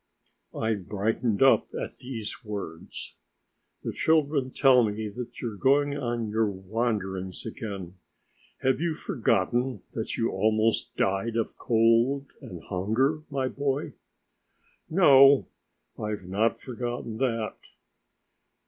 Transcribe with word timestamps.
I 0.59 0.73
brightened 0.73 1.43
up 1.43 1.67
at 1.79 1.99
these 1.99 2.43
words. 2.43 3.13
"The 3.83 3.93
children 3.93 4.49
tell 4.49 4.83
me 4.83 5.09
that 5.09 5.39
you 5.39 5.51
are 5.53 5.57
going 5.57 5.95
on 5.95 6.27
your 6.31 6.49
wanderings 6.49 7.45
again. 7.45 7.99
Have 8.63 8.81
you 8.81 8.95
forgotten 8.95 9.83
that 9.93 10.17
you 10.17 10.31
almost 10.31 10.95
died 10.97 11.35
of 11.35 11.55
cold 11.55 12.25
and 12.41 12.63
hunger, 12.63 13.21
my 13.29 13.47
boy?" 13.47 13.93
"No, 14.89 15.45
I've 15.99 16.27
not 16.27 16.59
forgotten 16.59 17.17
that." 17.17 17.59